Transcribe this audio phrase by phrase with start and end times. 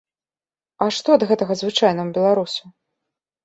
[0.85, 2.63] А што ад гэтага звычайнаму беларусу?